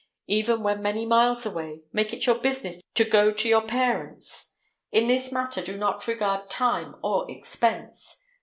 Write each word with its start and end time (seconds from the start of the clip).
Even 0.25 0.63
when 0.63 0.81
many 0.81 1.05
miles 1.05 1.45
away, 1.45 1.83
make 1.93 2.11
it 2.11 2.25
your 2.25 2.39
business 2.39 2.81
to 2.95 3.03
go 3.05 3.29
to 3.29 3.47
your 3.47 3.61
parents. 3.61 4.57
In 4.91 5.07
this 5.07 5.31
matter 5.31 5.61
do 5.61 5.77
not 5.77 6.07
regard 6.07 6.49
time 6.49 6.95
or 7.03 7.29
expense. 7.29 8.23